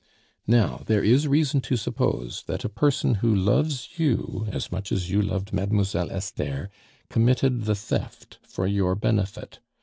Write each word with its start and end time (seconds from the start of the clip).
"Now 0.47 0.81
there 0.87 1.03
is 1.03 1.27
reason 1.27 1.61
to 1.61 1.77
suppose 1.77 2.41
that 2.47 2.65
a 2.65 2.69
person 2.69 3.13
who 3.21 3.35
loves 3.35 3.99
you 3.99 4.47
as 4.51 4.71
much 4.71 4.91
as 4.91 5.11
you 5.11 5.21
loved 5.21 5.53
Mademoiselle 5.53 6.09
Esther 6.09 6.71
committed 7.07 7.65
the 7.65 7.75
theft 7.75 8.39
for 8.43 8.65
your 8.65 8.95
benefit. 8.95 9.59